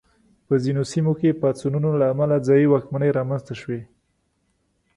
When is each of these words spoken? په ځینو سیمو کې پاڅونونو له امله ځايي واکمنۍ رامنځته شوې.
په 0.47 0.53
ځینو 0.63 0.81
سیمو 0.91 1.13
کې 1.19 1.37
پاڅونونو 1.41 1.89
له 2.01 2.05
امله 2.13 2.35
ځايي 2.47 2.65
واکمنۍ 2.69 3.09
رامنځته 3.17 3.53
شوې. 3.61 3.81